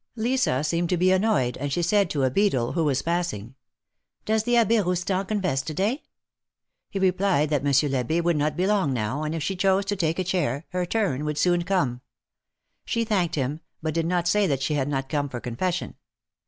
Lisa 0.15 0.63
seemed 0.63 0.89
to 0.89 0.97
be 0.97 1.11
annoyed, 1.11 1.55
and 1.57 1.71
she 1.71 1.83
said 1.83 2.09
to 2.09 2.23
a 2.23 2.31
beadle, 2.31 2.71
who 2.71 2.83
was 2.83 3.03
passing:" 3.03 3.53
Does 4.25 4.45
the 4.45 4.55
Abb6 4.55 4.83
Roustan 4.85 5.25
confess 5.27 5.61
to 5.61 5.75
day?" 5.75 6.01
He 6.89 6.97
replied 6.97 7.51
that 7.51 7.63
Monsieur 7.63 7.87
I'Abbe 7.89 8.19
would 8.19 8.35
not 8.35 8.57
be 8.57 8.65
long 8.65 8.93
now, 8.93 9.21
and 9.21 9.35
if 9.35 9.43
she 9.43 9.55
chose 9.55 9.85
to 9.85 9.95
take 9.95 10.17
a 10.17 10.23
chair, 10.23 10.65
her 10.69 10.87
turn 10.87 11.23
would 11.25 11.37
soon 11.37 11.61
come. 11.61 12.01
She 12.83 13.03
thanked 13.05 13.35
him, 13.35 13.59
but 13.83 13.93
did 13.93 14.07
not 14.07 14.27
say 14.27 14.47
that 14.47 14.63
she 14.63 14.73
had 14.73 14.87
not 14.87 15.07
come 15.07 15.29
for 15.29 15.39
confession. 15.39 15.93